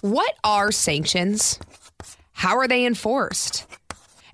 [0.00, 1.58] What are sanctions?
[2.32, 3.66] How are they enforced?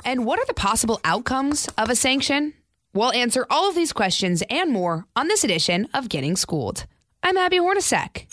[0.05, 2.52] And what are the possible outcomes of a sanction?
[2.92, 6.84] We'll answer all of these questions and more on this edition of Getting Schooled.
[7.22, 8.27] I'm Abby Hornacek.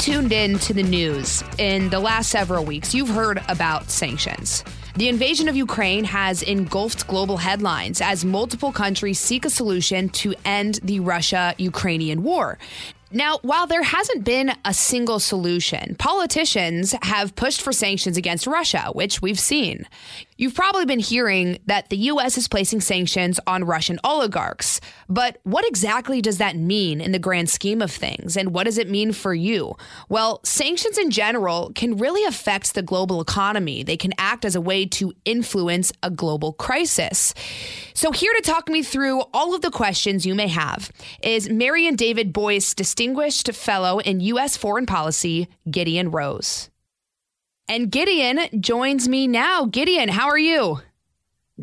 [0.00, 4.64] Tuned in to the news in the last several weeks, you've heard about sanctions.
[4.96, 10.34] The invasion of Ukraine has engulfed global headlines as multiple countries seek a solution to
[10.46, 12.58] end the Russia Ukrainian war.
[13.12, 18.90] Now, while there hasn't been a single solution, politicians have pushed for sanctions against Russia,
[18.92, 19.86] which we've seen.
[20.40, 22.38] You've probably been hearing that the U.S.
[22.38, 24.80] is placing sanctions on Russian oligarchs.
[25.06, 28.38] But what exactly does that mean in the grand scheme of things?
[28.38, 29.74] And what does it mean for you?
[30.08, 33.82] Well, sanctions in general can really affect the global economy.
[33.82, 37.34] They can act as a way to influence a global crisis.
[37.92, 40.90] So, here to talk me through all of the questions you may have
[41.22, 44.56] is Mary and David Boies, Distinguished Fellow in U.S.
[44.56, 46.69] Foreign Policy, Gideon Rose.
[47.70, 49.64] And Gideon joins me now.
[49.64, 50.80] Gideon, how are you?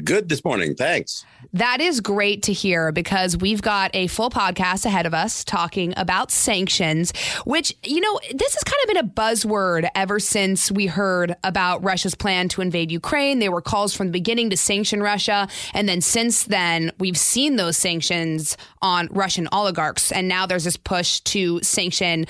[0.06, 0.74] Good this morning.
[0.74, 1.26] Thanks.
[1.54, 5.94] That is great to hear because we've got a full podcast ahead of us talking
[5.98, 7.14] about sanctions,
[7.46, 11.84] which, you know, this has kind of been a buzzword ever since we heard about
[11.84, 13.40] Russia's plan to invade Ukraine.
[13.40, 15.48] There were calls from the beginning to sanction Russia.
[15.74, 20.12] And then since then, we've seen those sanctions on Russian oligarchs.
[20.12, 22.26] And now there's this push to sanction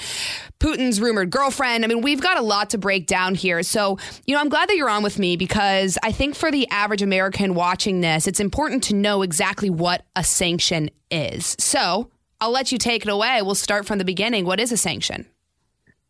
[0.60, 1.84] Putin's rumored girlfriend.
[1.84, 3.62] I mean, we've got a lot to break down here.
[3.62, 6.68] So, you know, I'm glad that you're on with me because I think for the
[6.70, 11.56] average American watching this, it's important to know exactly what a sanction is.
[11.60, 12.10] So,
[12.40, 13.42] I'll let you take it away.
[13.42, 14.46] We'll start from the beginning.
[14.46, 15.26] What is a sanction?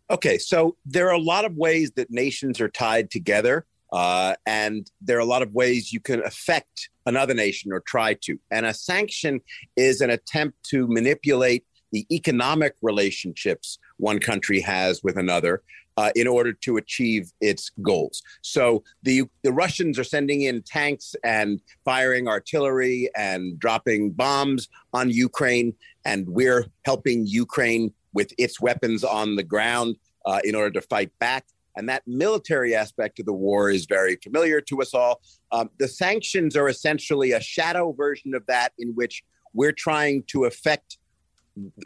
[0.10, 4.90] Okay, so there are a lot of ways that nations are tied together, uh, and
[5.02, 8.40] there are a lot of ways you can affect another nation or try to.
[8.52, 9.42] And a sanction
[9.76, 15.62] is an attempt to manipulate the economic relationships one country has with another
[15.98, 18.22] uh, in order to achieve its goals.
[18.42, 25.10] So the the Russians are sending in tanks and firing artillery and dropping bombs on
[25.10, 25.74] Ukraine,
[26.06, 31.12] and we're helping Ukraine with its weapons on the ground uh, in order to fight
[31.20, 31.46] back.
[31.76, 35.22] And that military aspect of the war is very familiar to us all.
[35.52, 40.46] Um, the sanctions are essentially a shadow version of that, in which we're trying to
[40.46, 40.98] affect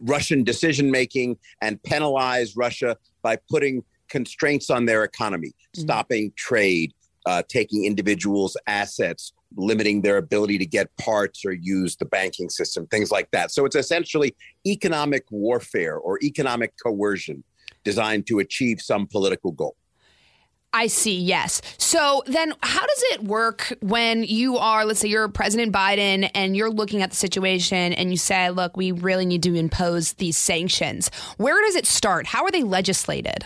[0.01, 5.81] Russian decision making and penalize Russia by putting constraints on their economy, mm-hmm.
[5.81, 6.93] stopping trade,
[7.25, 12.85] uh, taking individuals' assets, limiting their ability to get parts or use the banking system,
[12.87, 13.51] things like that.
[13.51, 14.35] So it's essentially
[14.65, 17.43] economic warfare or economic coercion
[17.83, 19.75] designed to achieve some political goal.
[20.73, 21.61] I see, yes.
[21.77, 26.55] So then how does it work when you are, let's say you're President Biden and
[26.55, 30.37] you're looking at the situation and you say, look, we really need to impose these
[30.37, 31.11] sanctions?
[31.35, 32.25] Where does it start?
[32.25, 33.45] How are they legislated?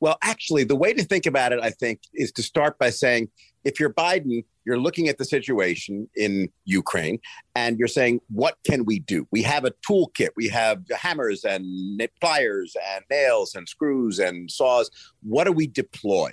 [0.00, 3.28] Well, actually, the way to think about it, I think, is to start by saying
[3.64, 7.18] if you're Biden, you're looking at the situation in Ukraine
[7.54, 9.26] and you're saying, what can we do?
[9.30, 10.30] We have a toolkit.
[10.36, 14.90] We have hammers and pliers and nails and screws and saws.
[15.22, 16.32] What do we deploy?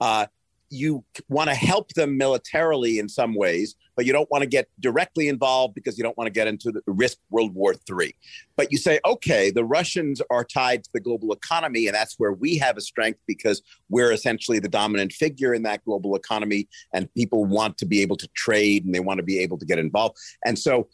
[0.00, 0.26] Uh,
[0.68, 4.68] you want to help them militarily in some ways, but you don't want to get
[4.78, 8.14] directly involved because you don't want to get into the risk World War III.
[8.56, 12.32] But you say, okay, the Russians are tied to the global economy, and that's where
[12.32, 17.12] we have a strength because we're essentially the dominant figure in that global economy, and
[17.14, 19.78] people want to be able to trade and they want to be able to get
[19.78, 20.16] involved.
[20.44, 20.88] And so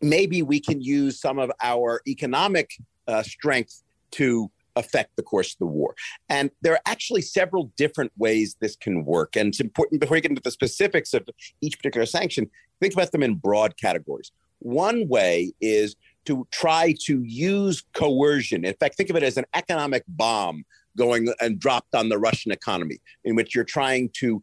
[0.00, 2.70] maybe we can use some of our economic
[3.06, 5.94] uh, strength to affect the course of the war.
[6.28, 9.36] And there are actually several different ways this can work.
[9.36, 11.28] And it's important before you get into the specifics of
[11.60, 14.32] each particular sanction, think about them in broad categories.
[14.60, 15.96] One way is
[16.26, 18.64] to try to use coercion.
[18.64, 20.64] In fact, think of it as an economic bomb
[20.96, 24.42] going and dropped on the Russian economy, in which you're trying to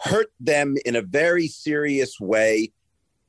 [0.00, 2.72] hurt them in a very serious way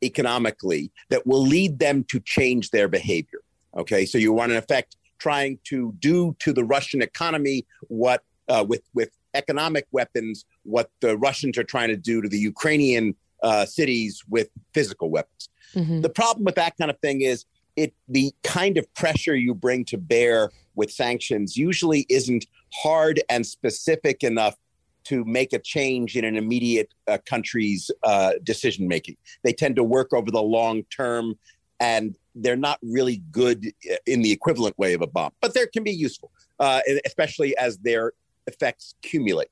[0.04, 3.39] economically that will lead them to change their behavior.
[3.75, 4.95] Okay, so you want, in effect,
[5.25, 5.77] trying to
[6.10, 7.66] do to the Russian economy
[8.04, 8.22] what
[8.54, 10.45] uh, with with economic weapons
[10.75, 13.06] what the Russians are trying to do to the Ukrainian
[13.48, 15.44] uh, cities with physical weapons.
[15.74, 16.01] Mm-hmm.
[16.01, 17.38] The problem with that kind of thing is
[17.75, 20.38] it the kind of pressure you bring to bear
[20.80, 22.44] with sanctions usually isn't
[22.83, 24.56] hard and specific enough
[25.06, 29.18] to make a change in an immediate uh, country's uh, decision making.
[29.44, 31.25] They tend to work over the long term,
[31.80, 35.65] and they're not really good uh, in the equivalent way of a bomb, but they
[35.67, 38.13] can be useful, uh, especially as their
[38.47, 39.47] effects accumulate.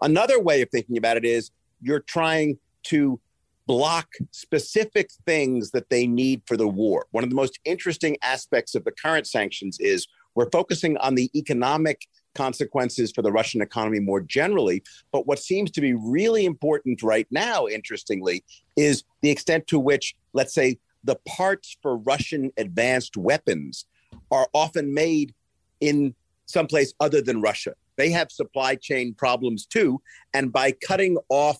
[0.00, 1.50] Another way of thinking about it is
[1.82, 3.20] you're trying to
[3.66, 7.06] block specific things that they need for the war.
[7.10, 11.30] One of the most interesting aspects of the current sanctions is we're focusing on the
[11.34, 14.82] economic consequences for the Russian economy more generally.
[15.12, 18.44] But what seems to be really important right now, interestingly,
[18.76, 23.86] is the extent to which, let's say, the parts for Russian advanced weapons
[24.30, 25.34] are often made
[25.80, 26.14] in
[26.46, 27.74] someplace other than Russia.
[27.96, 30.00] They have supply chain problems too.
[30.34, 31.58] And by cutting off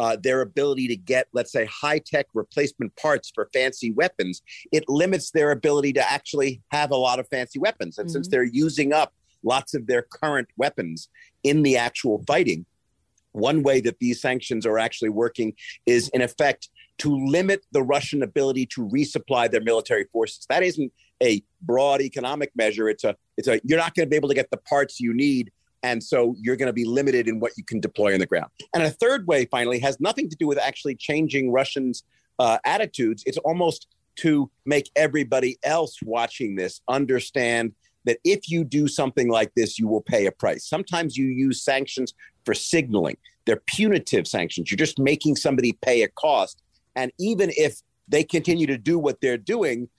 [0.00, 4.84] uh, their ability to get, let's say, high tech replacement parts for fancy weapons, it
[4.88, 7.98] limits their ability to actually have a lot of fancy weapons.
[7.98, 8.12] And mm-hmm.
[8.12, 9.12] since they're using up
[9.42, 11.08] lots of their current weapons
[11.42, 12.66] in the actual fighting.
[13.32, 15.54] One way that these sanctions are actually working
[15.86, 20.46] is, in effect, to limit the Russian ability to resupply their military forces.
[20.48, 20.92] That isn't
[21.22, 22.88] a broad economic measure.
[22.88, 25.14] It's a, it's a, you're not going to be able to get the parts you
[25.14, 25.50] need.
[25.82, 28.50] And so you're going to be limited in what you can deploy on the ground.
[28.74, 32.02] And a third way, finally, has nothing to do with actually changing Russians'
[32.40, 33.22] uh, attitudes.
[33.26, 33.86] It's almost
[34.16, 37.74] to make everybody else watching this understand
[38.04, 40.66] that if you do something like this, you will pay a price.
[40.66, 42.14] Sometimes you use sanctions
[42.48, 43.18] for signaling.
[43.44, 44.70] They're punitive sanctions.
[44.70, 46.62] You're just making somebody pay a cost.
[46.96, 49.90] And even if they continue to do what they're doing,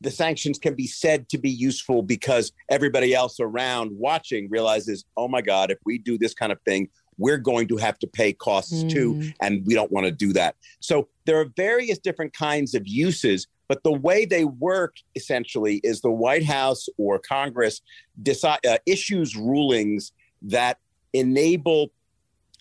[0.00, 5.26] the sanctions can be said to be useful because everybody else around watching realizes, oh
[5.26, 6.88] my God, if we do this kind of thing,
[7.18, 8.88] we're going to have to pay costs mm.
[8.88, 9.32] too.
[9.40, 10.54] And we don't want to do that.
[10.78, 16.00] So there are various different kinds of uses but the way they work essentially is
[16.00, 17.82] the White House or Congress
[18.22, 20.12] decide, uh, issues rulings
[20.42, 20.78] that
[21.12, 21.90] enable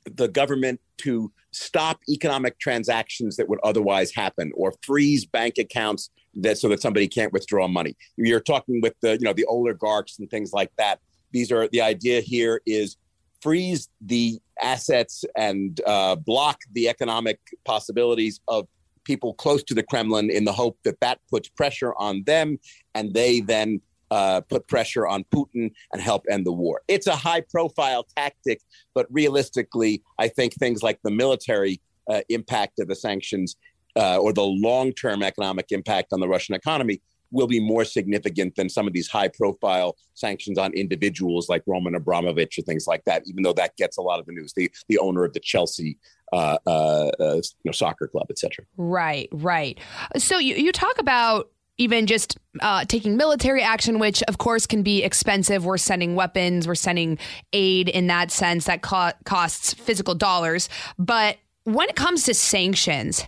[0.06, 6.58] the government to stop economic transactions that would otherwise happen or freeze bank accounts that
[6.58, 7.96] so that somebody can't withdraw money.
[8.18, 11.00] You're talking with the you know the oligarchs and things like that.
[11.32, 12.98] These are the idea here is
[13.42, 18.68] freeze the assets and uh, block the economic possibilities of
[19.04, 22.58] people close to the Kremlin in the hope that that puts pressure on them
[22.96, 23.82] and they then
[24.16, 26.82] uh, put pressure on Putin and help end the war.
[26.88, 28.62] It's a high profile tactic,
[28.94, 33.58] but realistically, I think things like the military uh, impact of the sanctions
[33.98, 37.02] uh, or the long term economic impact on the Russian economy
[37.32, 41.94] will be more significant than some of these high profile sanctions on individuals like Roman
[41.94, 44.54] Abramovich or things like that, even though that gets a lot of the news.
[44.56, 45.98] The, the owner of the Chelsea
[46.32, 48.66] uh, uh, uh, you know, soccer club, etc.
[48.78, 49.78] Right, right.
[50.18, 54.82] So you, you talk about even just uh, taking military action, which of course can
[54.82, 55.66] be expensive.
[55.66, 57.18] We're sending weapons, we're sending
[57.54, 60.70] aid in that sense that co- costs physical dollars.
[60.98, 63.26] But when it comes to sanctions,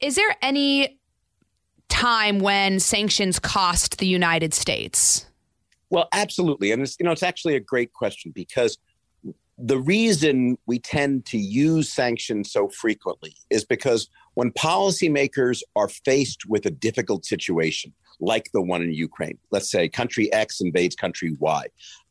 [0.00, 0.98] is there any
[1.88, 5.26] time when sanctions cost the United States?
[5.90, 8.76] Well, absolutely, and it's, you know it's actually a great question because
[9.58, 16.46] the reason we tend to use sanctions so frequently is because when policymakers are faced
[16.46, 21.34] with a difficult situation, like the one in Ukraine, let's say country X invades country
[21.40, 21.66] Y,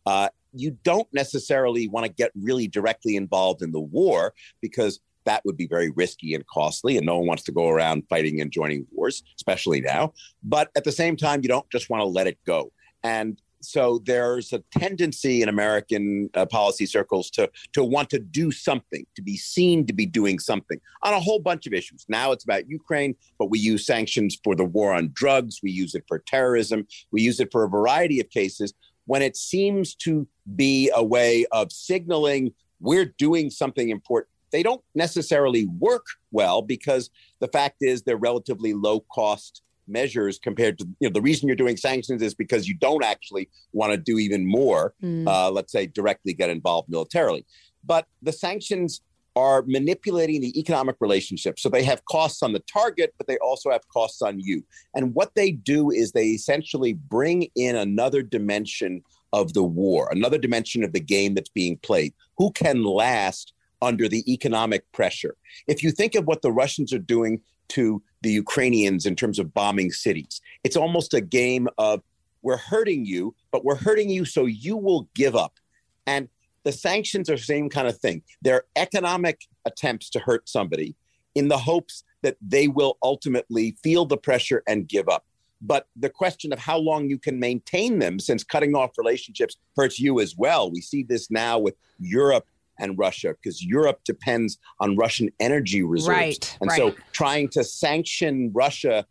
[0.06, 5.42] uh, you don't necessarily want to get really directly involved in the war because that
[5.46, 8.52] would be very risky and costly, and no one wants to go around fighting and
[8.52, 10.12] joining wars, especially now.
[10.44, 12.74] But at the same time, you don't just want to let it go.
[13.04, 18.52] And so there's a tendency in American uh, policy circles to to want to do
[18.52, 22.06] something, to be seen to be doing something on a whole bunch of issues.
[22.08, 25.60] Now it's about Ukraine, but we use sanctions for the war on drugs.
[25.62, 26.88] We use it for terrorism.
[27.12, 28.74] We use it for a variety of cases
[29.06, 34.30] when it seems to be a way of signaling we're doing something important.
[34.52, 37.10] They don't necessarily work well because
[37.40, 41.56] the fact is they're relatively low cost measures compared to you know the reason you're
[41.56, 45.28] doing sanctions is because you don't actually want to do even more mm.
[45.28, 47.46] uh, let's say directly get involved militarily.
[47.86, 49.02] But the sanctions
[49.36, 51.60] are manipulating the economic relationship.
[51.60, 54.64] So they have costs on the target but they also have costs on you.
[54.96, 59.04] And what they do is they essentially bring in another dimension
[59.34, 62.14] of the war another dimension of the game that's being played.
[62.38, 65.36] Who can last under the economic pressure?
[65.68, 69.54] If you think of what the russians are doing to the Ukrainians in terms of
[69.54, 70.42] bombing cities.
[70.64, 72.02] It's almost a game of
[72.42, 75.60] we're hurting you, but we're hurting you so you will give up.
[76.06, 76.30] And
[76.64, 78.22] the sanctions are the same kind of thing.
[78.42, 80.96] They're economic attempts to hurt somebody
[81.36, 85.26] in the hopes that they will ultimately feel the pressure and give up.
[85.62, 90.00] But the question of how long you can maintain them, since cutting off relationships hurts
[90.00, 90.72] you as well.
[90.72, 92.46] We see this now with Europe
[92.80, 96.08] and Russia because Europe depends on Russian energy reserves.
[96.10, 96.78] Right, and right.
[96.78, 99.06] so trying to sanction Russia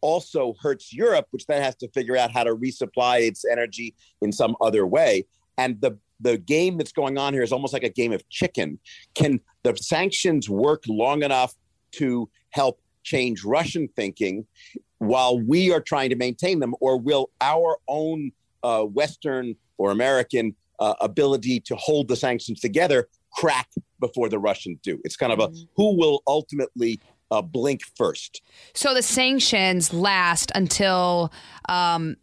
[0.00, 4.32] also hurts Europe, which then has to figure out how to resupply its energy in
[4.32, 5.26] some other way.
[5.58, 8.78] And the the game that's going on here is almost like a game of chicken.
[9.14, 11.54] Can the sanctions work long enough
[11.92, 14.46] to help change Russian thinking
[14.98, 18.32] while we are trying to maintain them, or will our own
[18.62, 23.68] uh, Western or American uh, ability to hold the sanctions together crack
[24.00, 25.00] before the Russians do?
[25.04, 28.42] It's kind of a who will ultimately uh, blink first.
[28.74, 31.32] So the sanctions last until,
[31.68, 32.16] um,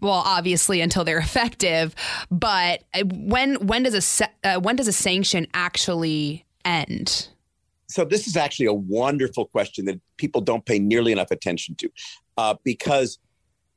[0.00, 1.94] well, obviously until they're effective.
[2.30, 7.28] But uh, when when does a uh, when does a sanction actually end?
[7.88, 11.90] So this is actually a wonderful question that people don't pay nearly enough attention to,
[12.38, 13.18] uh, because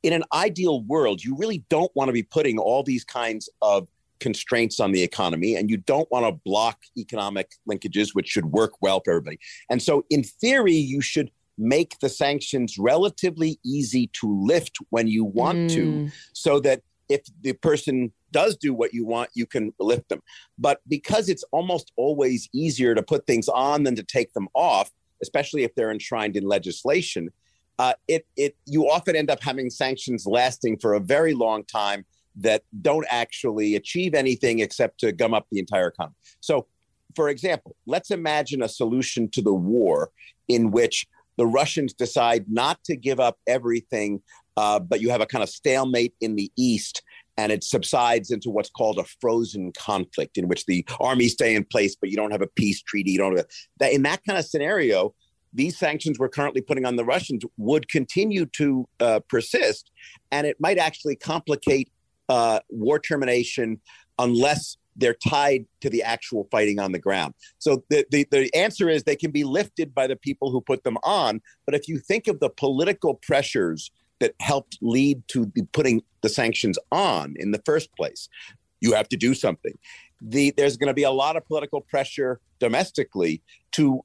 [0.03, 3.88] in an ideal world, you really don't want to be putting all these kinds of
[4.19, 8.74] constraints on the economy and you don't want to block economic linkages which should work
[8.81, 9.39] well for everybody.
[9.69, 15.24] And so in theory you should make the sanctions relatively easy to lift when you
[15.24, 20.10] want to so that if the person does do what you want you can lift
[20.10, 20.22] them.
[20.57, 24.91] But because it's almost always easier to put things on than to take them off
[25.22, 27.29] especially if they're enshrined in legislation
[27.79, 32.05] uh, it it you often end up having sanctions lasting for a very long time
[32.38, 36.15] that don't actually achieve anything except to gum up the entire economy.
[36.42, 36.68] So,
[37.15, 40.12] for example, let's imagine a solution to the war
[40.48, 44.22] in which the Russians decide not to give up everything,
[44.58, 47.01] uh, but you have a kind of stalemate in the east.
[47.38, 51.65] And it subsides into what's called a frozen conflict, in which the armies stay in
[51.65, 53.12] place, but you don't have a peace treaty.
[53.12, 53.46] You don't have
[53.80, 53.92] that.
[53.92, 55.13] In that kind of scenario,
[55.54, 59.92] these sanctions we're currently putting on the Russians would continue to uh, persist,
[60.32, 61.92] and it might actually complicate
[62.29, 63.79] uh, war termination
[64.20, 67.34] unless they're tied to the actual fighting on the ground.
[67.60, 70.84] So the, the, the answer is they can be lifted by the people who put
[70.84, 71.41] them on.
[71.65, 76.29] But if you think of the political pressures that helped lead to the putting the
[76.29, 78.29] sanctions on in the first place,
[78.79, 79.74] you have to do something.
[80.22, 83.41] The, there's going to be a lot of political pressure domestically
[83.74, 84.01] to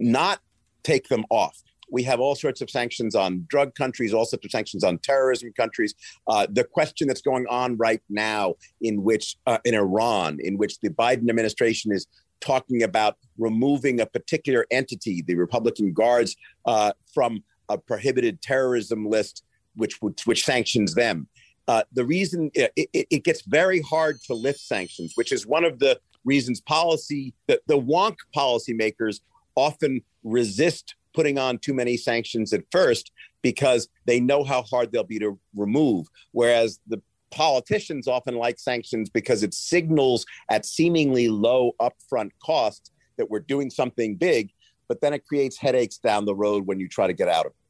[0.00, 0.40] not
[0.82, 1.62] take them off.
[1.90, 5.52] We have all sorts of sanctions on drug countries, all sorts of sanctions on terrorism
[5.52, 5.94] countries.
[6.26, 10.80] Uh, the question that's going on right now, in which uh, in Iran, in which
[10.80, 12.06] the Biden administration is
[12.40, 16.36] talking about removing a particular entity, the Republican Guards,
[16.66, 19.44] uh, from a prohibited terrorism list,
[19.76, 21.28] which which sanctions them.
[21.68, 25.64] Uh, the reason it, it, it gets very hard to lift sanctions, which is one
[25.64, 29.20] of the reasons policy the, the wonk policymakers
[29.56, 35.04] often resist putting on too many sanctions at first because they know how hard they'll
[35.04, 36.06] be to remove.
[36.32, 37.00] Whereas the
[37.30, 43.70] politicians often like sanctions because it signals at seemingly low upfront cost that we're doing
[43.70, 44.50] something big,
[44.88, 47.52] but then it creates headaches down the road when you try to get out of
[47.52, 47.61] it.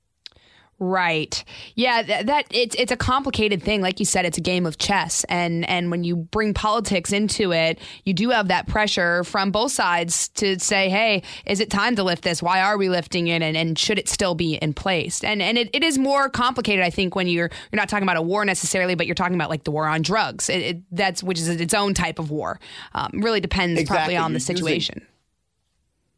[0.78, 1.44] Right.
[1.76, 3.82] Yeah, that, that it's it's a complicated thing.
[3.82, 7.52] Like you said, it's a game of chess, and and when you bring politics into
[7.52, 11.94] it, you do have that pressure from both sides to say, hey, is it time
[11.96, 12.42] to lift this?
[12.42, 13.42] Why are we lifting it?
[13.42, 15.22] And, and should it still be in place?
[15.22, 18.16] And and it, it is more complicated, I think, when you're you're not talking about
[18.16, 20.48] a war necessarily, but you're talking about like the war on drugs.
[20.50, 22.58] It, it, that's which is its own type of war.
[22.92, 23.96] Um, really depends Exactly.
[23.96, 25.06] probably on You're the using- situation.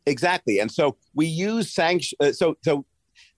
[0.07, 0.59] Exactly.
[0.59, 2.17] And so we use sanction.
[2.19, 2.87] Uh, so so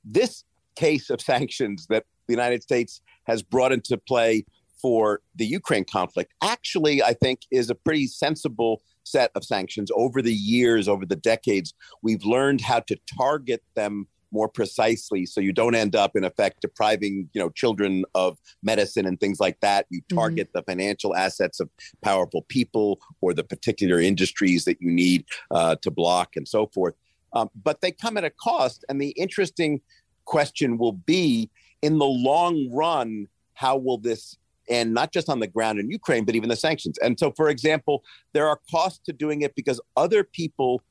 [0.05, 0.45] this
[0.77, 4.45] case of sanctions that the United States has brought into play
[4.81, 9.91] for the Ukraine conflict actually, I think, is a pretty sensible set of sanctions.
[9.95, 15.41] Over the years, over the decades, we've learned how to target them more precisely so
[15.41, 19.61] you don't end up in effect depriving you know children of medicine and things like
[19.61, 19.87] that.
[19.89, 21.71] You target the financial assets of
[22.03, 26.95] powerful people or the particular industries that you need uh, to block and so forth.
[27.33, 29.81] Um, but they come at a cost and the interesting
[30.27, 31.51] question will be
[31.83, 34.37] in the long run how will this
[34.69, 36.99] and not just on the ground in Ukraine, but even the sanctions.
[36.99, 38.03] And so, for example,
[38.33, 40.83] there are costs to doing it because other people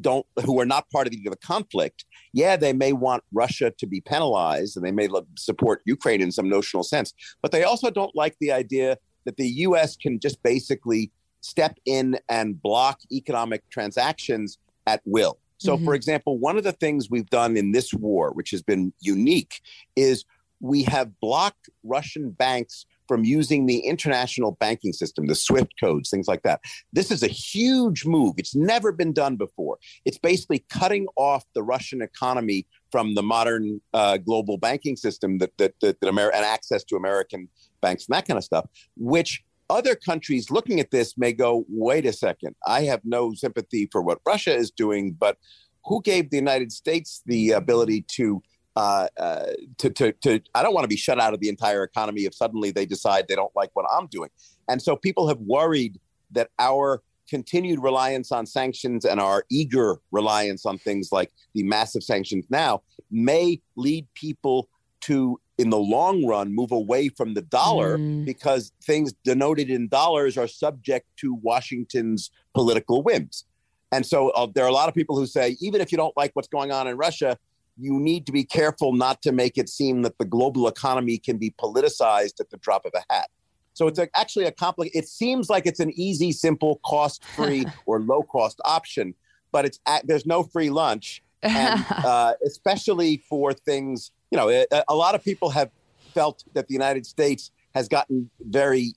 [0.00, 2.04] don't who are not part of the, the conflict.
[2.32, 6.30] Yeah, they may want Russia to be penalized, and they may lo- support Ukraine in
[6.32, 9.96] some notional sense, but they also don't like the idea that the U.S.
[9.96, 15.38] can just basically step in and block economic transactions at will.
[15.58, 18.92] So, for example, one of the things we've done in this war, which has been
[19.00, 19.60] unique,
[19.96, 20.24] is
[20.60, 26.28] we have blocked Russian banks from using the international banking system, the SWIFT codes, things
[26.28, 26.60] like that.
[26.92, 28.34] This is a huge move.
[28.36, 29.78] It's never been done before.
[30.04, 35.56] It's basically cutting off the Russian economy from the modern uh, global banking system that
[35.58, 37.48] that, that, that Amer- and access to American
[37.80, 42.06] banks and that kind of stuff, which other countries looking at this may go, wait
[42.06, 45.36] a second, I have no sympathy for what Russia is doing, but
[45.84, 48.42] who gave the United States the ability to
[48.76, 49.46] uh, uh,
[49.76, 52.34] to, to, to, I don't want to be shut out of the entire economy if
[52.34, 54.30] suddenly they decide they don't like what I'm doing.
[54.68, 55.98] And so people have worried
[56.30, 62.04] that our continued reliance on sanctions and our eager reliance on things like the massive
[62.04, 64.68] sanctions now may lead people
[65.00, 68.24] to, in the long run, move away from the dollar mm.
[68.24, 73.44] because things denoted in dollars are subject to Washington's political whims.
[73.90, 76.16] And so uh, there are a lot of people who say, even if you don't
[76.16, 77.38] like what's going on in Russia,
[77.76, 81.38] you need to be careful not to make it seem that the global economy can
[81.38, 83.30] be politicized at the drop of a hat.
[83.74, 84.90] So it's a, actually a complex.
[84.94, 89.14] It seems like it's an easy, simple, cost-free or low-cost option,
[89.52, 94.10] but it's at, there's no free lunch, and uh, especially for things.
[94.30, 95.70] You know, a, a lot of people have
[96.14, 98.94] felt that the United States has gotten very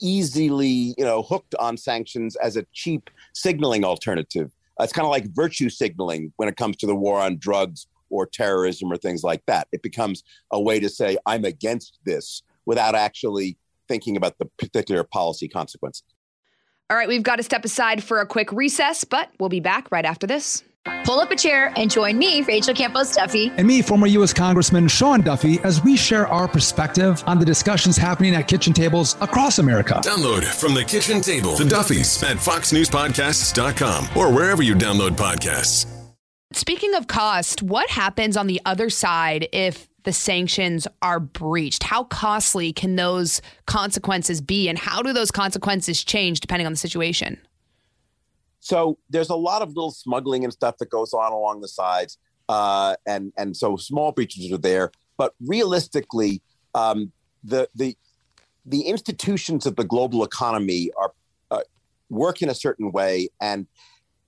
[0.00, 4.50] easily, you know, hooked on sanctions as a cheap signaling alternative.
[4.80, 7.86] Uh, it's kind of like virtue signaling when it comes to the war on drugs
[8.10, 9.68] or terrorism or things like that.
[9.72, 10.22] It becomes
[10.52, 13.58] a way to say, I'm against this without actually
[13.88, 16.04] thinking about the particular policy consequences.
[16.90, 19.90] All right, we've got to step aside for a quick recess, but we'll be back
[19.90, 20.62] right after this.
[21.04, 23.52] Pull up a chair and join me, Rachel Campos Duffy.
[23.56, 24.32] And me, former U.S.
[24.32, 29.16] Congressman Sean Duffy, as we share our perspective on the discussions happening at kitchen tables
[29.20, 30.00] across America.
[30.04, 35.86] Download from the kitchen table the Duffys at foxnewspodcasts.com or wherever you download podcasts.
[36.52, 41.82] Speaking of cost, what happens on the other side if the sanctions are breached?
[41.82, 46.78] How costly can those consequences be, and how do those consequences change depending on the
[46.78, 47.38] situation?
[48.62, 52.16] So there's a lot of little smuggling and stuff that goes on along the sides,
[52.48, 54.92] uh, and and so small breaches are there.
[55.16, 57.10] But realistically, um,
[57.42, 57.98] the the
[58.64, 61.12] the institutions of the global economy are
[61.50, 61.62] uh,
[62.08, 63.66] work in a certain way, and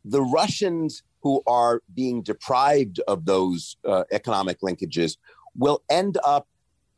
[0.05, 5.16] the Russians who are being deprived of those uh, economic linkages
[5.57, 6.49] will end up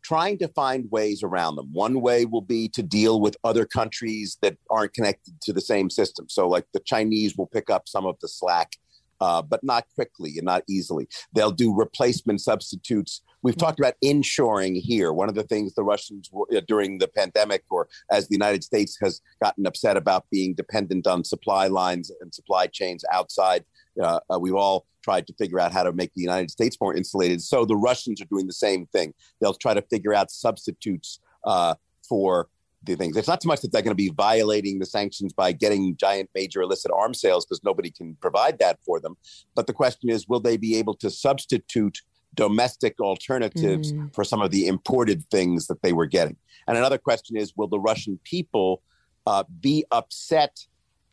[0.06, 1.68] trying to find ways around them.
[1.72, 5.90] One way will be to deal with other countries that aren't connected to the same
[5.90, 6.26] system.
[6.28, 8.76] So, like the Chinese will pick up some of the slack,
[9.20, 11.08] uh, but not quickly and not easily.
[11.34, 13.22] They'll do replacement substitutes.
[13.42, 15.12] We've talked about inshoring here.
[15.12, 18.62] One of the things the Russians were, uh, during the pandemic, or as the United
[18.62, 23.64] States has gotten upset about being dependent on supply lines and supply chains outside
[24.02, 26.94] uh, uh, we've all tried to figure out how to make the United States more
[26.94, 27.40] insulated.
[27.40, 29.14] So the Russians are doing the same thing.
[29.40, 31.74] They'll try to figure out substitutes uh,
[32.08, 32.48] for
[32.82, 33.16] the things.
[33.16, 36.30] It's not so much that they're going to be violating the sanctions by getting giant
[36.34, 39.16] major illicit arms sales because nobody can provide that for them.
[39.54, 42.02] But the question is, will they be able to substitute
[42.34, 44.14] domestic alternatives mm.
[44.14, 46.36] for some of the imported things that they were getting?
[46.66, 48.82] And another question is, will the Russian people
[49.26, 50.66] uh, be upset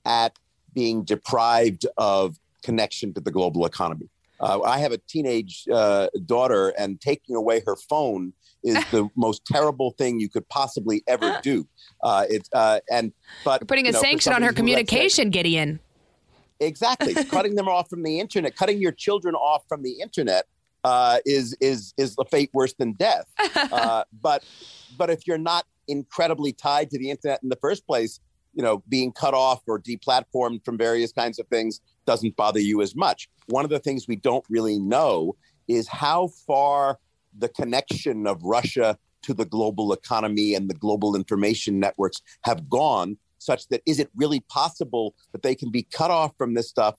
[0.05, 0.37] at
[0.73, 4.09] being deprived of connection to the global economy.
[4.39, 9.45] Uh, I have a teenage uh, daughter, and taking away her phone is the most
[9.45, 11.67] terrible thing you could possibly ever do.
[12.01, 13.13] Uh, it's uh, and
[13.45, 15.79] but You're putting a know, sanction on her communication, Gideon.
[16.59, 20.45] Exactly, cutting them off from the internet, cutting your children off from the internet
[20.83, 23.25] uh, is is is the fate worse than death.
[23.71, 24.43] Uh, but
[24.97, 28.19] but if you're not incredibly tied to the internet in the first place,
[28.53, 32.81] you know, being cut off or deplatformed from various kinds of things doesn't bother you
[32.81, 33.29] as much.
[33.47, 35.35] One of the things we don't really know
[35.67, 36.99] is how far
[37.37, 43.17] the connection of Russia to the global economy and the global information networks have gone,
[43.39, 46.95] such that is it really possible that they can be cut off from this stuff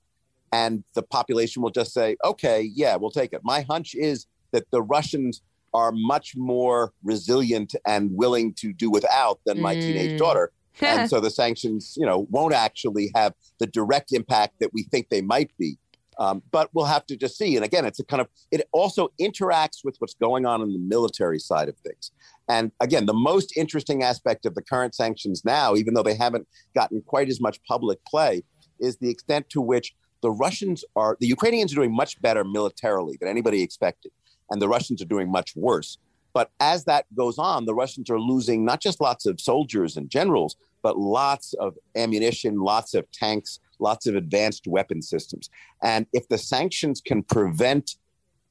[0.55, 3.41] and the population will just say, okay, yeah, we'll take it.
[3.43, 5.43] My hunch is that the Russians
[5.75, 9.81] are much more resilient and willing to do without than my mm.
[9.81, 14.73] teenage daughter and so the sanctions, you know, won't actually have the direct impact that
[14.73, 15.79] we think they might be.
[16.19, 17.57] Um, but we'll have to just see.
[17.57, 20.79] And again, it's a kind of it also interacts with what's going on in the
[20.79, 22.13] military side of things.
[22.49, 26.47] And again, the most interesting aspect of the current sanctions now, even though they haven't
[26.75, 28.45] gotten quite as much public play,
[28.79, 33.19] is the extent to which the Russians are the Ukrainians are doing much better militarily
[33.21, 34.13] than anybody expected,
[34.51, 35.99] and the Russians are doing much worse.
[36.35, 40.11] But as that goes on, the Russians are losing not just lots of soldiers and
[40.11, 45.49] generals, but lots of ammunition, lots of tanks, lots of advanced weapon systems.
[45.83, 47.97] And if the sanctions can prevent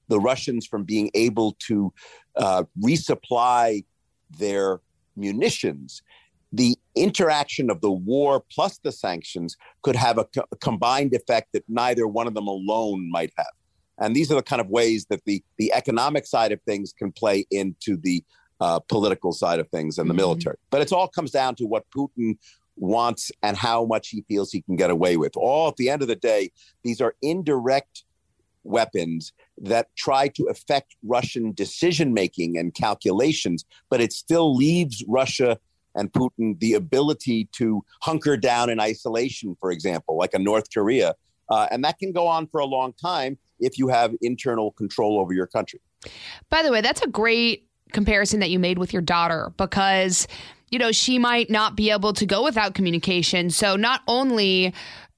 [0.07, 1.93] the Russians from being able to
[2.37, 3.85] uh, resupply
[4.39, 4.79] their
[5.15, 6.01] munitions,
[6.51, 11.49] the interaction of the war plus the sanctions could have a, co- a, combined effect
[11.53, 13.47] that neither one of them alone might have.
[13.99, 17.11] And these are the kind of ways that the the economic side of things can
[17.11, 18.23] play into the
[18.59, 20.21] uh, political side of things and the mm-hmm.
[20.21, 20.57] military.
[20.69, 22.37] But it all comes down to what Putin
[22.75, 25.33] wants and how much he feels he can get away with.
[25.35, 26.51] All at the end of the day,
[26.83, 28.03] these are indirect
[28.63, 35.59] weapons that try to affect Russian decision making and calculations, but it still leaves Russia
[35.95, 41.13] and Putin the ability to hunker down in isolation, for example, like a North Korea.
[41.49, 45.19] Uh, and that can go on for a long time if you have internal control
[45.19, 45.79] over your country.
[46.49, 50.27] By the way, that's a great comparison that you made with your daughter because
[50.71, 54.73] you know she might not be able to go without communication so not only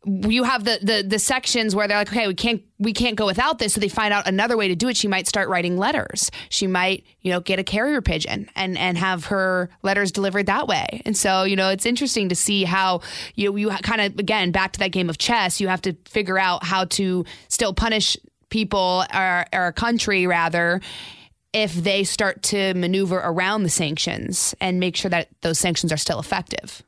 [0.05, 3.25] you have the, the the sections where they're like okay we can't we can't go
[3.25, 3.73] without this.
[3.73, 4.97] So they find out another way to do it.
[4.97, 6.29] She might start writing letters.
[6.49, 10.67] She might you know get a carrier pigeon and and have her letters delivered that
[10.67, 11.01] way.
[11.05, 13.01] And so you know it's interesting to see how
[13.35, 16.37] you you kind of again back to that game of chess you have to figure
[16.37, 18.17] out how to still punish
[18.49, 20.81] people or, or a country rather
[21.53, 25.97] if they start to maneuver around the sanctions and make sure that those sanctions are
[25.97, 26.83] still effective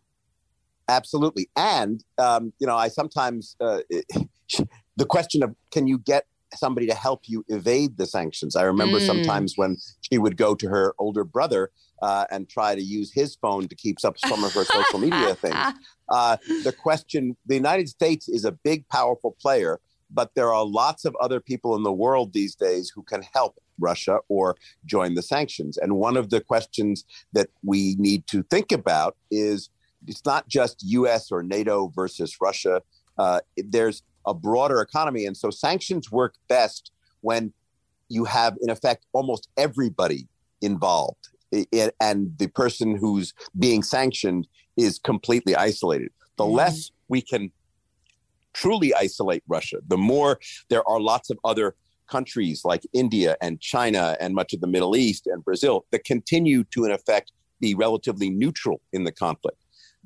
[0.89, 1.49] Absolutely.
[1.55, 3.79] And, um, you know, I sometimes, uh,
[4.97, 8.55] the question of can you get somebody to help you evade the sanctions?
[8.55, 9.05] I remember mm.
[9.05, 11.71] sometimes when she would go to her older brother
[12.01, 15.35] uh, and try to use his phone to keep up some of her social media
[15.35, 15.55] things.
[16.09, 21.03] Uh, the question the United States is a big, powerful player, but there are lots
[21.03, 25.21] of other people in the world these days who can help Russia or join the
[25.21, 25.77] sanctions.
[25.77, 29.69] And one of the questions that we need to think about is
[30.07, 31.31] it's not just U.S.
[31.31, 32.81] or NATO versus Russia.
[33.17, 36.91] Uh, there's a broader economy, and so sanctions work best
[37.21, 37.53] when
[38.09, 40.27] you have, in effect, almost everybody
[40.61, 46.09] involved, it, and the person who's being sanctioned is completely isolated.
[46.37, 46.55] The mm-hmm.
[46.55, 47.51] less we can
[48.53, 50.39] truly isolate Russia, the more
[50.69, 51.75] there are lots of other
[52.09, 56.63] countries like India and China and much of the Middle East and Brazil that continue
[56.65, 59.57] to, in effect, be relatively neutral in the conflict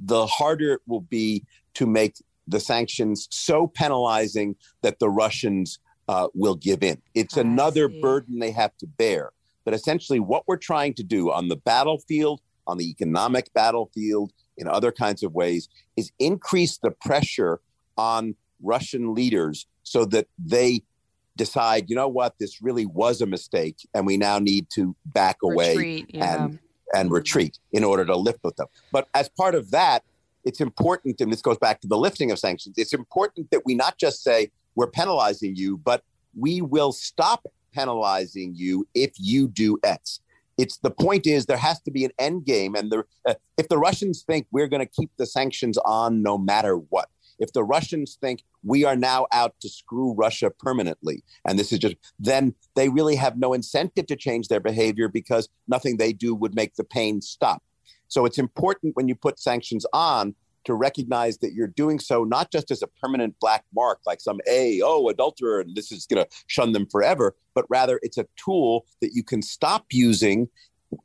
[0.03, 2.15] the harder it will be to make
[2.47, 7.01] the sanctions so penalizing that the Russians uh, will give in.
[7.13, 8.01] It's I another see.
[8.01, 9.31] burden they have to bear.
[9.63, 14.67] But essentially, what we're trying to do on the battlefield, on the economic battlefield, in
[14.67, 17.61] other kinds of ways, is increase the pressure
[17.97, 20.83] on Russian leaders so that they
[21.37, 25.37] decide, you know what, this really was a mistake, and we now need to back
[25.43, 26.43] away Retreat, yeah.
[26.43, 26.59] and
[26.93, 28.67] and retreat in order to lift with them.
[28.91, 30.03] But as part of that,
[30.43, 33.75] it's important, and this goes back to the lifting of sanctions, it's important that we
[33.75, 36.03] not just say we're penalizing you, but
[36.37, 40.19] we will stop penalizing you if you do X.
[40.57, 43.67] It's the point is there has to be an end game, and the, uh, if
[43.69, 47.09] the Russians think we're going to keep the sanctions on no matter what,
[47.41, 51.79] if the Russians think we are now out to screw Russia permanently, and this is
[51.79, 56.35] just, then they really have no incentive to change their behavior because nothing they do
[56.35, 57.63] would make the pain stop.
[58.07, 62.51] So it's important when you put sanctions on to recognize that you're doing so not
[62.51, 66.23] just as a permanent black mark, like some a oh adulterer, and this is going
[66.23, 70.47] to shun them forever, but rather it's a tool that you can stop using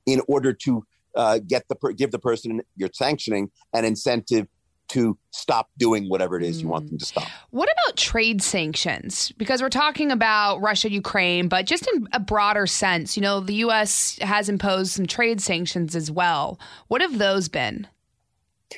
[0.05, 4.47] in order to uh, get the give the person you're sanctioning an incentive
[4.89, 6.91] to stop doing whatever it is you want mm.
[6.91, 7.29] them to stop.
[7.51, 9.33] What about trade sanctions?
[9.33, 13.55] Because we're talking about Russia, Ukraine, but just in a broader sense, you know, the
[13.55, 14.19] U.S.
[14.23, 16.59] has imposed some trade sanctions as well.
[16.89, 17.87] What have those been?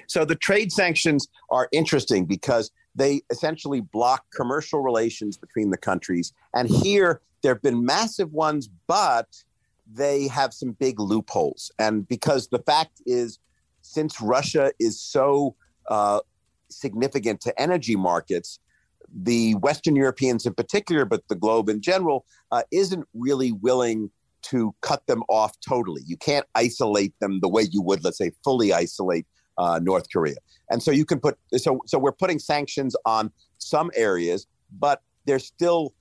[0.06, 6.32] So the trade sanctions are interesting because they essentially block commercial relations between the countries.
[6.54, 9.28] And here, there have been massive ones, but
[9.90, 11.70] they have some big loopholes.
[11.78, 13.38] And because the fact is,
[13.82, 15.54] since Russia is so
[15.90, 16.20] uh,
[16.70, 18.58] significant to energy markets,
[19.14, 24.10] the Western Europeans in particular, but the globe in general, uh, isn't really willing
[24.42, 26.02] to cut them off totally.
[26.06, 30.36] You can't isolate them the way you would, let's say, fully isolate uh, North Korea.
[30.70, 34.46] And so you can put so so we're putting sanctions on some areas,
[34.78, 35.92] but there's still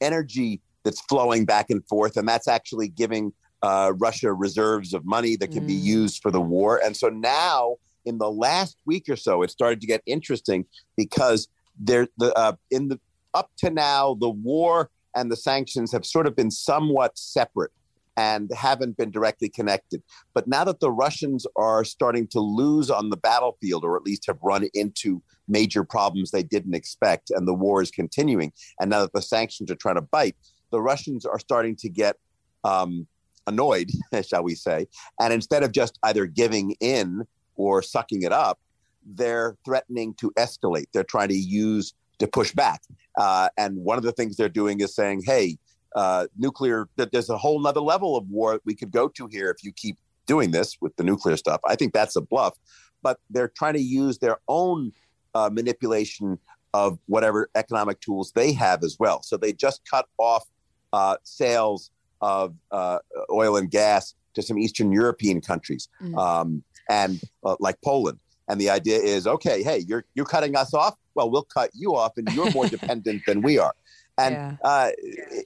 [0.00, 5.36] energy that's flowing back and forth, and that's actually giving uh, Russia reserves of money
[5.36, 5.68] that can mm.
[5.68, 6.80] be used for the war.
[6.82, 10.64] And so now in the last week or so, it started to get interesting
[10.96, 13.00] because there, the uh, in the
[13.34, 17.70] up to now, the war and the sanctions have sort of been somewhat separate
[18.16, 20.02] and haven't been directly connected.
[20.34, 24.26] But now that the Russians are starting to lose on the battlefield, or at least
[24.26, 29.00] have run into major problems they didn't expect, and the war is continuing, and now
[29.00, 30.36] that the sanctions are trying to bite,
[30.70, 32.16] the Russians are starting to get
[32.64, 33.06] um,
[33.46, 33.90] annoyed,
[34.26, 34.86] shall we say.
[35.18, 38.58] And instead of just either giving in or sucking it up,
[39.04, 40.86] they're threatening to escalate.
[40.92, 42.82] They're trying to use to push back.
[43.18, 45.58] Uh, and one of the things they're doing is saying, hey,
[45.96, 49.50] uh, nuclear, that there's a whole nother level of war we could go to here
[49.50, 51.60] if you keep doing this with the nuclear stuff.
[51.66, 52.56] I think that's a bluff.
[53.02, 54.92] But they're trying to use their own
[55.34, 56.38] uh, manipulation
[56.74, 59.22] of whatever economic tools they have as well.
[59.22, 60.44] So they just cut off
[60.92, 62.98] uh, sales of uh,
[63.30, 66.16] oil and gas to some Eastern European countries, mm.
[66.16, 68.18] um, and uh, like Poland.
[68.48, 70.96] And the idea is, okay, hey, you're you're cutting us off.
[71.14, 73.74] Well, we'll cut you off, and you're more dependent than we are.
[74.18, 74.56] And yeah.
[74.62, 74.90] uh,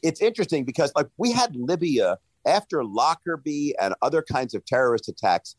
[0.02, 5.54] it's interesting because like we had Libya after Lockerbie and other kinds of terrorist attacks.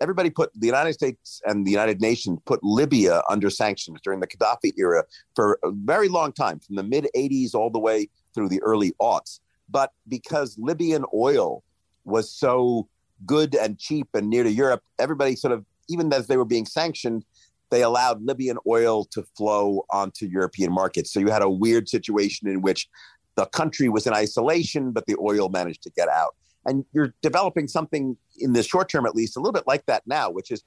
[0.00, 4.26] Everybody put the United States and the United Nations put Libya under sanctions during the
[4.26, 8.48] Gaddafi era for a very long time, from the mid 80s all the way through
[8.48, 9.40] the early aughts.
[9.68, 11.62] But because Libyan oil
[12.04, 12.88] was so
[13.24, 16.66] good and cheap and near to Europe, everybody sort of, even as they were being
[16.66, 17.24] sanctioned,
[17.70, 21.12] they allowed Libyan oil to flow onto European markets.
[21.12, 22.88] So you had a weird situation in which
[23.36, 26.34] the country was in isolation, but the oil managed to get out.
[26.64, 30.02] And you're developing something in the short term, at least, a little bit like that
[30.06, 30.62] now, which is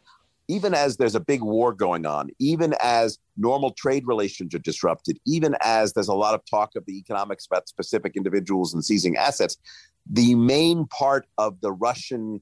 [0.48, 5.20] even as there's a big war going on, even as normal trade relations are disrupted,
[5.26, 9.16] even as there's a lot of talk of the economics about specific individuals and seizing
[9.16, 9.58] assets,
[10.10, 12.42] the main part of the Russian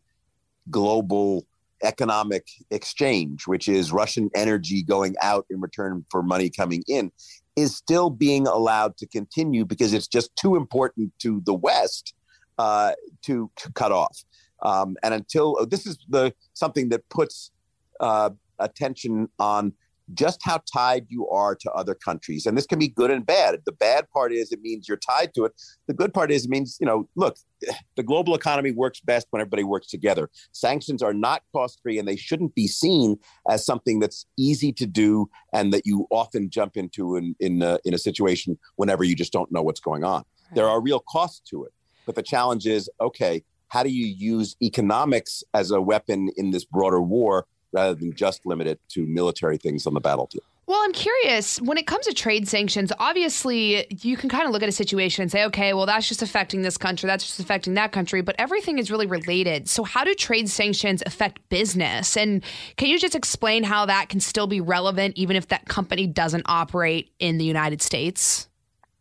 [0.70, 1.46] global
[1.84, 7.12] economic exchange, which is Russian energy going out in return for money coming in,
[7.56, 12.14] is still being allowed to continue because it's just too important to the West
[12.58, 14.24] uh, to, to, cut off.
[14.64, 17.52] Um, and until this is the something that puts
[18.00, 19.74] uh, attention on
[20.14, 22.46] just how tied you are to other countries.
[22.46, 23.60] And this can be good and bad.
[23.66, 25.54] The bad part is it means you're tied to it.
[25.88, 27.38] The good part is it means, you know, look,
[27.96, 30.30] the global economy works best when everybody works together.
[30.52, 33.18] Sanctions are not cost free and they shouldn't be seen
[33.50, 37.80] as something that's easy to do and that you often jump into in, in, a,
[37.86, 40.24] in a situation whenever you just don't know what's going on.
[40.50, 40.56] Right.
[40.56, 41.74] There are real costs to it.
[42.06, 46.64] But the challenge is okay, how do you use economics as a weapon in this
[46.64, 50.44] broader war rather than just limit it to military things on the battlefield.
[50.68, 54.62] Well, I'm curious when it comes to trade sanctions, obviously you can kind of look
[54.62, 57.76] at a situation and say, okay, well, that's just affecting this country, that's just affecting
[57.76, 59.70] that country, but everything is really related.
[59.70, 62.18] So, how do trade sanctions affect business?
[62.18, 62.44] And
[62.76, 66.44] can you just explain how that can still be relevant even if that company doesn't
[66.48, 68.50] operate in the United States?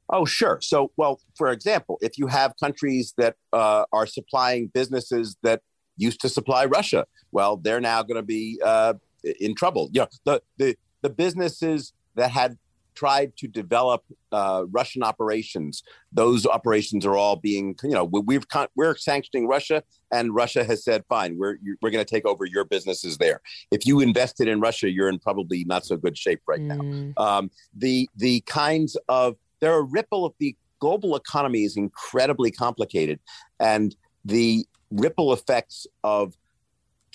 [0.09, 0.61] Oh, sure.
[0.61, 5.63] So, well, for example, if you have countries that uh, are supplying businesses that
[5.97, 7.07] used to supply Russia.
[7.33, 8.95] Well, they're now going to be uh,
[9.41, 9.89] in trouble.
[9.93, 12.57] You know, the, the, the businesses that had
[12.95, 18.97] tried to develop uh, Russian operations, those operations are all being, you know, we've we're
[18.97, 23.19] sanctioning Russia, and Russia has said, fine, we're we're going to take over your businesses
[23.19, 23.41] there.
[23.71, 27.15] If you invested in Russia, you're in probably not so good shape right mm.
[27.17, 27.23] now.
[27.23, 33.21] Um, the the kinds of there are ripple of the global economy is incredibly complicated,
[33.61, 36.35] and the ripple effects of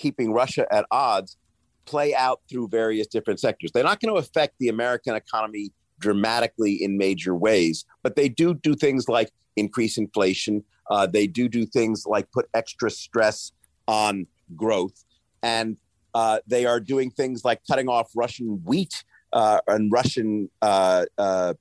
[0.02, 1.38] keeping Russia at odds
[1.86, 3.72] play out through various different sectors.
[3.72, 8.56] They're not going to affect the American economy dramatically in major ways, but they do
[8.56, 10.64] do things like increase inflation.
[10.90, 13.52] Uh, they do do things like put extra stress
[13.88, 15.06] on growth.
[15.44, 15.78] And
[16.14, 20.50] uh, they are doing things like cutting off Russian wheat uh, and Russian.
[20.62, 21.54] Uh, uh,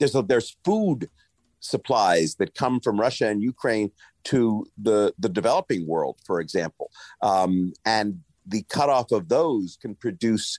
[0.00, 1.08] there's a, there's food
[1.64, 3.90] supplies that come from Russia and Ukraine
[4.24, 6.90] to the, the developing world, for example.
[7.22, 10.58] Um, and the cutoff of those can produce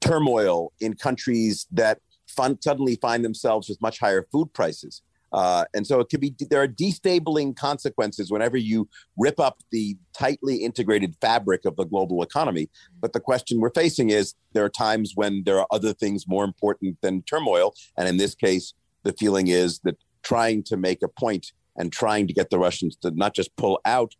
[0.00, 5.02] turmoil in countries that fun, suddenly find themselves with much higher food prices.
[5.32, 8.86] Uh, and so it could be there are destabilizing consequences whenever you
[9.16, 12.68] rip up the tightly integrated fabric of the global economy.
[13.00, 16.44] But the question we're facing is there are times when there are other things more
[16.44, 17.74] important than turmoil.
[17.96, 22.26] And in this case, the feeling is that trying to make a point and trying
[22.26, 24.14] to get the Russians to not just pull out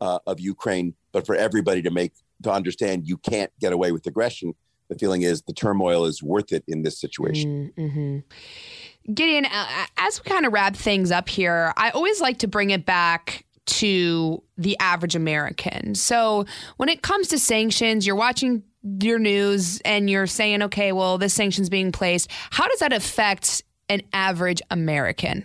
[0.00, 2.12] uh, of Ukraine, but for everybody to make
[2.42, 4.54] to understand you can't get away with aggression.
[4.88, 7.72] The feeling is the turmoil is worth it in this situation.
[7.76, 9.12] Mm-hmm.
[9.12, 9.46] Gideon,
[9.96, 13.44] as we kind of wrap things up here, I always like to bring it back
[13.66, 15.94] to the average American.
[15.94, 16.46] So
[16.78, 18.62] when it comes to sanctions, you're watching
[19.02, 22.30] your news and you're saying, okay, well, this sanction's being placed.
[22.50, 25.44] How does that affect an average American?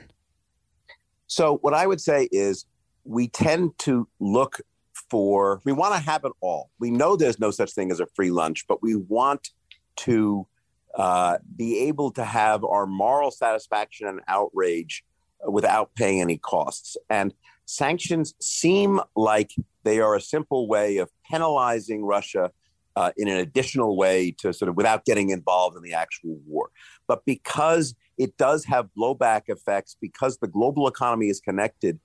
[1.27, 2.65] So, what I would say is
[3.05, 4.61] we tend to look
[5.09, 6.69] for, we want to have it all.
[6.79, 9.49] We know there's no such thing as a free lunch, but we want
[9.97, 10.47] to
[10.95, 15.03] uh, be able to have our moral satisfaction and outrage
[15.47, 16.95] without paying any costs.
[17.09, 17.33] And
[17.65, 19.51] sanctions seem like
[19.83, 22.51] they are a simple way of penalizing Russia
[22.95, 26.69] uh, in an additional way to sort of without getting involved in the actual war.
[27.07, 31.99] But because it does have blowback effects, because the global economy is connected,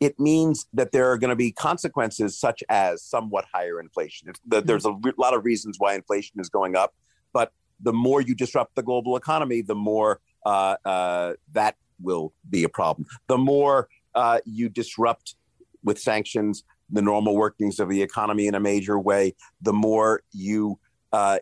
[0.00, 4.32] it means that there are going to be consequences such as somewhat higher inflation.
[4.46, 6.94] There's a lot of reasons why inflation is going up,
[7.32, 12.64] but the more you disrupt the global economy, the more uh, uh, that will be
[12.64, 13.06] a problem.
[13.28, 15.36] The more uh, you disrupt
[15.84, 20.78] with sanctions the normal workings of the economy in a major way, the more you
[21.12, 21.38] uh,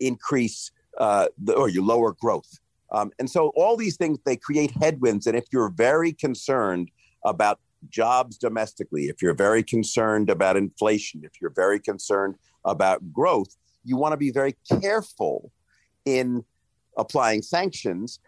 [0.00, 2.60] increase uh, the, or you lower growth.
[2.92, 5.26] Um, and so all these things they create headwinds.
[5.26, 6.90] And if you're very concerned
[7.24, 13.56] about jobs domestically, if you're very concerned about inflation, if you're very concerned about growth,
[13.84, 15.52] you want to be very careful
[16.04, 16.44] in
[16.96, 18.20] applying sanctions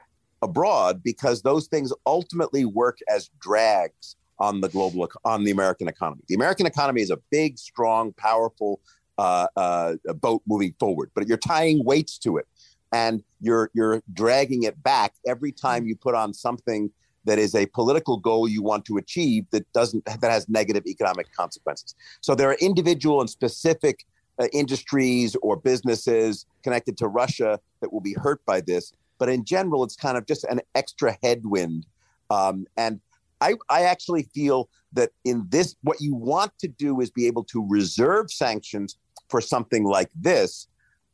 [0.43, 6.23] abroad because those things ultimately work as drags on the global on the American economy.
[6.29, 8.81] The American economy is a big, strong, powerful
[9.19, 12.47] uh, uh, boat moving forward, but you're tying weights to it,
[12.93, 16.91] and you're you're dragging it back every time you put on something
[17.25, 21.31] that is a political goal you want to achieve that doesn't that has negative economic
[21.33, 21.95] consequences.
[22.21, 24.07] So there are individual and specific
[24.39, 28.93] uh, industries or businesses connected to Russia that will be hurt by this.
[29.19, 31.87] But in general, it's kind of just an extra headwind.
[32.31, 33.01] Um, and
[33.41, 37.45] I, I actually feel that in this, what you want to do is be able
[37.45, 38.97] to reserve sanctions
[39.29, 40.69] for something like this,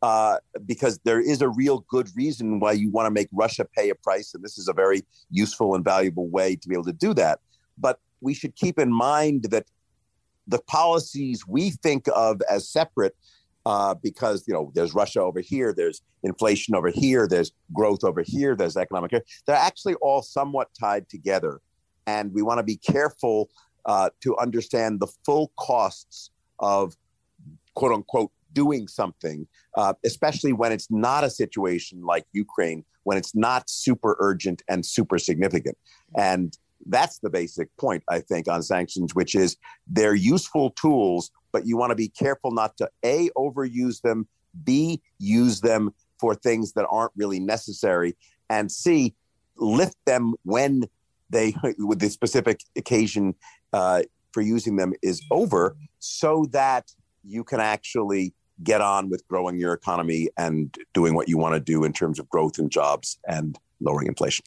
[0.05, 0.37] uh,
[0.67, 3.95] because there is a real good reason why you want to make Russia pay a
[3.95, 4.35] price.
[4.35, 7.39] And this is a very useful and valuable way to be able to do that.
[7.79, 9.65] But we should keep in mind that
[10.47, 13.17] the policies we think of as separate
[13.65, 18.23] uh, because you know there's Russia over here, there's inflation over here, there's growth over
[18.23, 19.11] here, there's economic.
[19.47, 21.63] They're actually all somewhat tied together,
[22.07, 23.49] and we want to be careful
[23.87, 26.95] uh, to understand the full costs of
[27.75, 33.35] quote unquote doing something, uh, especially when it's not a situation like Ukraine, when it's
[33.35, 35.77] not super urgent and super significant.
[36.17, 41.67] And that's the basic point, I think, on sanctions, which is they're useful tools, but
[41.67, 44.27] you want to be careful not to A, overuse them,
[44.65, 48.17] B, use them for things that aren't really necessary,
[48.49, 49.15] and C,
[49.57, 50.85] lift them when
[51.31, 53.35] they, with the specific occasion
[53.73, 56.91] uh, for using them is over, so that
[57.23, 61.61] you can actually get on with growing your economy and doing what you want to
[61.61, 64.45] do in terms of growth and jobs and lowering inflation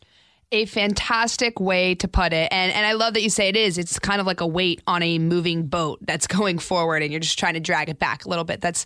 [0.52, 2.48] a fantastic way to put it.
[2.52, 3.78] And and I love that you say it is.
[3.78, 7.20] It's kind of like a weight on a moving boat that's going forward and you're
[7.20, 8.62] just trying to drag it back a little bit.
[8.62, 8.86] That's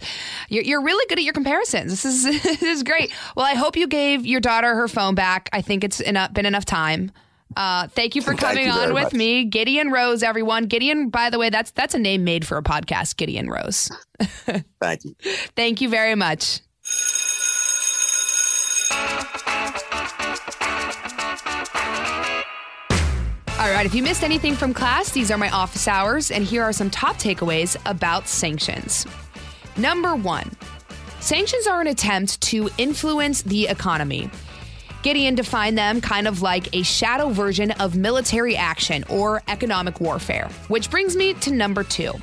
[0.50, 1.92] you're, you're really good at your comparisons.
[1.92, 3.14] This is this is great.
[3.36, 5.50] Well, I hope you gave your daughter her phone back.
[5.54, 7.12] I think it's enough, been enough time.
[7.56, 9.14] Uh, thank you for coming you on with much.
[9.14, 10.24] me, Gideon Rose.
[10.24, 11.10] Everyone, Gideon.
[11.10, 13.92] By the way, that's that's a name made for a podcast, Gideon Rose.
[14.82, 15.16] thank you.
[15.56, 16.62] Thank you very much.
[23.60, 26.64] All right, if you missed anything from class, these are my office hours, and here
[26.64, 29.06] are some top takeaways about sanctions.
[29.78, 30.50] Number one,
[31.20, 34.32] sanctions are an attempt to influence the economy.
[35.04, 40.48] Gideon defined them kind of like a shadow version of military action or economic warfare,
[40.68, 42.14] which brings me to number two.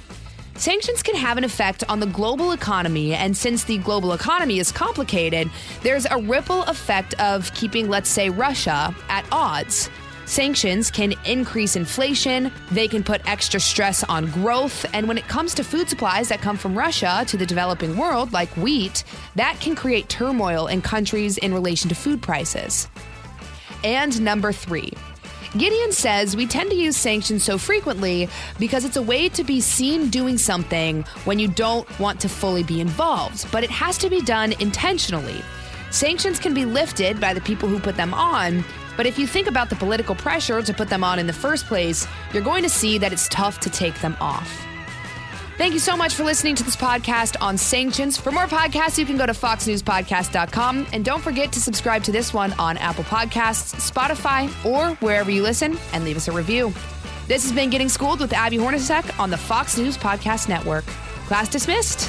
[0.55, 4.73] Sanctions can have an effect on the global economy, and since the global economy is
[4.73, 5.51] complicated,
[5.83, 9.88] there's a ripple effect of keeping, let's say, Russia at odds.
[10.29, 15.55] Sanctions can increase inflation, they can put extra stress on growth, and when it comes
[15.55, 19.05] to food supplies that come from Russia to the developing world, like wheat,
[19.37, 22.88] that can create turmoil in countries in relation to food prices.
[23.83, 24.93] And number three,
[25.57, 29.62] Gideon says we tend to use sanctions so frequently because it's a way to be
[29.62, 34.11] seen doing something when you don't want to fully be involved, but it has to
[34.11, 35.41] be done intentionally.
[35.91, 38.62] Sanctions can be lifted by the people who put them on,
[38.99, 41.67] but if you think about the political pressure to put them on in the first
[41.67, 44.67] place, you're going to see that it's tough to take them off.
[45.57, 48.17] Thank you so much for listening to this podcast on sanctions.
[48.19, 50.88] For more podcasts, you can go to foxnewspodcast.com.
[50.92, 55.44] And don't forget to subscribe to this one on Apple Podcasts, Spotify, or wherever you
[55.44, 56.73] listen and leave us a review.
[57.29, 60.85] This has been Getting Schooled with Abby Hornacek on the Fox News Podcast Network.
[61.27, 62.09] Class dismissed.